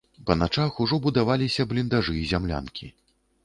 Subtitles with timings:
[0.29, 2.95] Па начах ужо будаваліся бліндажы і зямлянкі.